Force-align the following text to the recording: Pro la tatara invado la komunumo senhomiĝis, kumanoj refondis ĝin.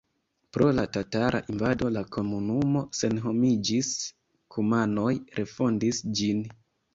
Pro 0.55 0.67
la 0.77 0.83
tatara 0.95 1.41
invado 1.53 1.89
la 1.97 2.01
komunumo 2.15 2.81
senhomiĝis, 3.01 3.93
kumanoj 4.57 5.13
refondis 5.43 6.03
ĝin. 6.23 6.43